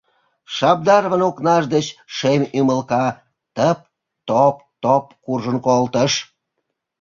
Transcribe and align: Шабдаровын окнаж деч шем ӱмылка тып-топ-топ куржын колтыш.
Шабдаровын 0.55 1.21
окнаж 1.29 1.63
деч 1.73 1.87
шем 2.15 2.41
ӱмылка 2.57 3.05
тып-топ-топ 3.55 5.05
куржын 5.23 5.57
колтыш. 5.65 6.13